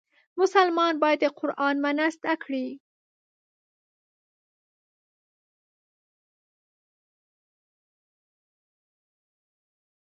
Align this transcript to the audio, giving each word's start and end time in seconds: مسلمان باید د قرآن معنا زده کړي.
مسلمان 0.41 0.93
باید 1.03 1.19
د 1.23 1.27
قرآن 1.39 1.75
معنا 1.83 2.07
زده 2.15 2.35
کړي. 2.43 2.67